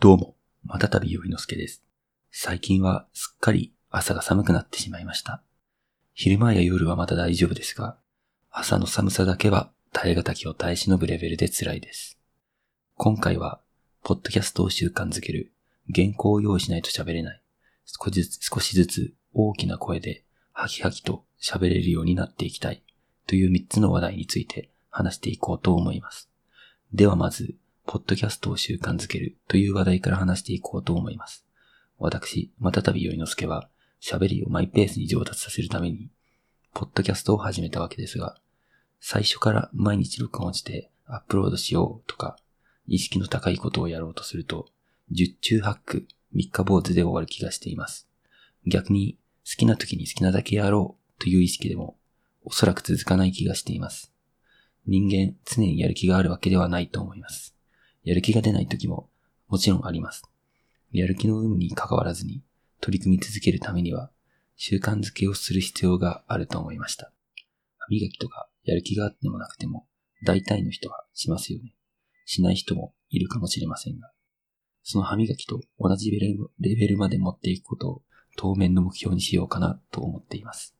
[0.00, 0.34] どうも、
[0.64, 1.82] またたびよいのすけです。
[2.30, 5.42] 最近はすっかり朝が寒くなってしまいました。
[6.12, 7.96] 昼間や夜はまだ大丈夫ですが、
[8.50, 12.18] 朝の寒さだけは耐え難きを耐え忍ぶレベルで辛いです。
[12.96, 13.62] 今回は、
[14.02, 15.52] ポッドキャストを習慣づける、
[15.94, 17.42] 原稿を用意しないと喋れない、
[17.86, 22.82] 少しずつ少しずつ大きな声で、ハキハキと喋れるようになっていきたい、
[23.26, 26.28] という3つの話題について話していこうと思います。
[26.92, 27.54] ではまず、
[27.86, 31.44] ポッドキャストを習慣づけるという話題から話していこうと思います。
[31.98, 33.68] 私、またたびよいのすけは、
[34.02, 36.10] 喋りをマイペースに上達させるために、
[36.72, 38.36] ポッドキャストを始めたわけですが、
[39.00, 42.38] 最初から毎日録音してアップロードしようとか、
[42.86, 44.66] 意識の高いことをやろうとすると、
[45.10, 48.08] 十中八九、三日坊主で終わる気がしています。
[48.66, 51.98] 逆に、好きな時に好きなだけやろうという意識でも、
[52.44, 54.12] おそらく続かない気がしています。
[54.86, 57.53] 人間、常にやる気があるわけではないと思います。
[58.04, 59.08] やる気が出ない時も、
[59.48, 60.22] もちろんあります。
[60.92, 62.42] やる気の有無に関わらずに、
[62.80, 64.10] 取り組み続けるためには、
[64.56, 67.12] 習慣づけをする必要があると思いました。
[67.78, 69.86] 歯磨きとか、やる気があってもなくても、
[70.24, 71.74] 大体の人はしますよね。
[72.26, 74.10] しない人もいるかもしれませんが、
[74.82, 78.02] その歯磨きと同じレベルまで持っていくことを
[78.36, 80.74] 当面の目標にしようかなと思っています。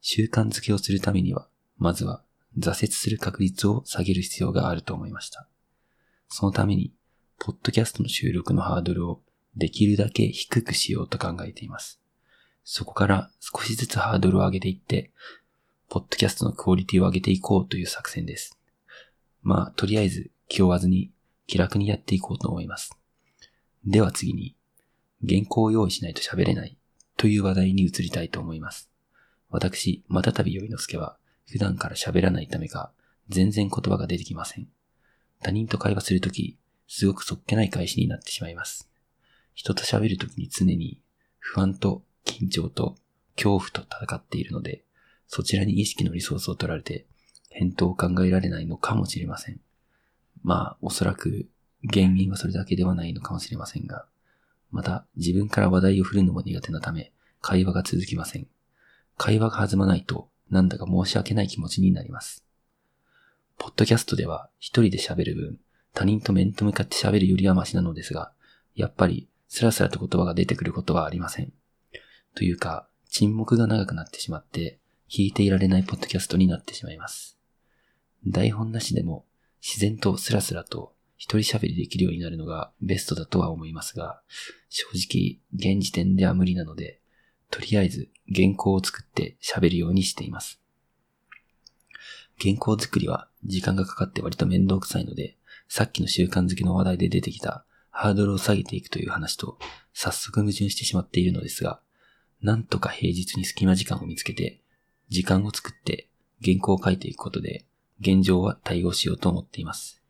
[0.00, 2.24] 習慣づけをするためには、まずは
[2.58, 5.46] 挫折する確率を下げる必要があると思いました。
[6.28, 6.92] そのために、
[7.38, 9.22] ポッドキャストの収録のハードルを
[9.56, 12.00] できるだけ低くしようと考えています。
[12.64, 15.10] そこから少しずつハードルを上げていって、
[15.88, 18.58] ポッドキャストのクオリティを上げていこうという作戦です。
[19.42, 21.10] まあ、とりあえず気負わずに
[21.46, 22.94] 気楽にやっていこうと思います。
[23.86, 24.54] では次に、
[25.26, 26.76] 原稿を用意しないと喋れない
[27.16, 28.90] という話題に移りたいと思います。
[29.48, 31.16] 私、またたびよいのすけは、
[31.50, 32.92] 普段から喋らないためか、
[33.30, 34.68] 全然言葉が出てきません。
[35.42, 38.88] 他人と会話するとき、すごくそっけない返しになってしまいます。
[39.54, 41.00] 人と喋るときに常に
[41.38, 42.96] 不安と緊張と
[43.36, 44.82] 恐怖と戦っているので、
[45.26, 47.06] そちらに意識のリソースを取られて、
[47.50, 49.60] 返答を考えられないのかもしれません。
[50.42, 51.48] まあ、おそらく
[51.92, 54.06] 原因はそれだけではないのかもしれませんが、
[54.70, 58.46] また自分から話題を振るのも苦手なため、会話が続きません。
[59.16, 62.47] 会話が弾まないと、なんだか申し訳ない気持ちになります。
[63.58, 65.58] ポッドキャストでは一人で喋る分、
[65.92, 68.32] 他人と面と向かって喋るよりはマシなのですが、
[68.74, 71.52] やっぱりスラスラと言葉が出てくることはありません。
[72.34, 74.78] というか、沈黙が長くなってしまって、
[75.10, 77.38] 聞いていられないポッドキャストになってしまいます。
[78.26, 79.24] 台本なしでも
[79.62, 84.20] 自然とスラスラと一人喋りできるようになるのがベストだとは思いますが、
[84.68, 87.00] 正直現時点では無理なので、
[87.50, 90.60] とりあえず原稿を作って喋るようにしています。
[92.40, 95.36] 原稿作りは時間がかかって割と面倒くさいので、
[95.68, 99.58] さっきの習慣づけの話題で出てきたハードルを下げていくという話と
[99.92, 101.80] 早速矛盾してしまっているのですが、
[102.40, 104.60] なんとか平日に隙間時間を見つけて、
[105.08, 106.08] 時間を作って
[106.44, 107.66] 原稿を書いていくことで、
[108.00, 110.00] 現状は対応しようと思っています。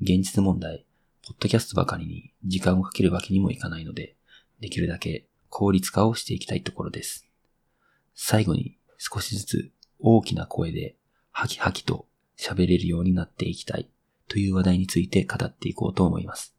[0.00, 0.84] 現実問題、
[1.26, 4.16] ポッドキャストばかりに時間をかけるわけにもいかないので、
[4.60, 7.26] できるだけ効率化をしていきたいところです。
[8.14, 10.96] 最後に少しずつ大きな声で
[11.42, 12.06] ハキハキと
[12.38, 13.88] 喋れるようになっていきたい
[14.28, 16.54] という話題について語っていこうと思います。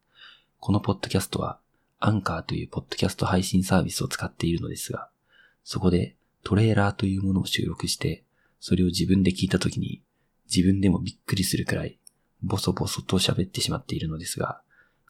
[0.59, 1.57] このポッドキャストは
[2.01, 5.07] アンカーというポッドキャスト配信サービスを使っているのですが、
[5.63, 8.25] そこでトレーラーというものを収録して、
[8.59, 10.01] それを自分で聞いたときに
[10.53, 11.97] 自分でもびっくりするくらい
[12.41, 14.59] ボソボソと喋ってしまっているのですが、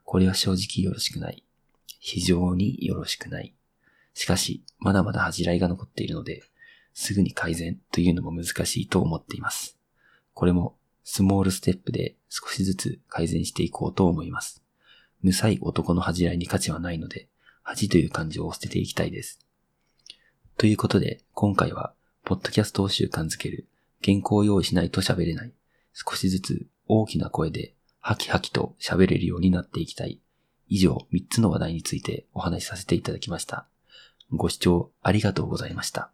[0.04, 1.44] これは正直よろしくない。
[2.00, 3.56] 非常によろしくない。
[4.14, 6.44] しかし、まだまだ恥じらいが残っているので、
[6.94, 9.78] すぐに改善というのも難しいと思っています。
[10.34, 14.64] これも、スモールステップで少しずつ改善していこうと思います。
[15.22, 17.28] 無才男の恥じらいに価値はないので、
[17.62, 19.40] 恥という感情を捨てていきたいです。
[20.58, 21.94] ということで、今回は、
[22.24, 23.68] ポッドキャストを習慣づける、
[24.04, 25.54] 原稿を用意しないと喋れない、
[25.94, 30.20] 少しずつ大きな声で、ハキハキと喋れるようになっていきたい。
[30.68, 33.68] 以上、3つの話題についてお話しさせていただきました。
[34.32, 36.12] ご視聴ありがとうございました。